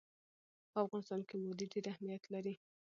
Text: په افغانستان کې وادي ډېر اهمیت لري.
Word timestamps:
په 0.71 0.77
افغانستان 0.85 1.21
کې 1.27 1.35
وادي 1.47 1.65
ډېر 1.73 1.85
اهمیت 1.93 2.23
لري. 2.33 2.53